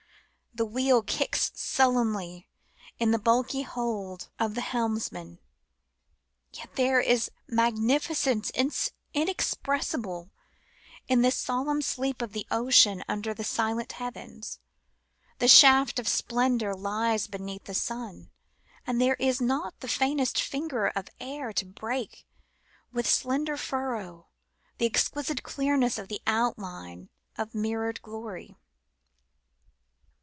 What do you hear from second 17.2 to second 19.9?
beneath the sun, and there is not the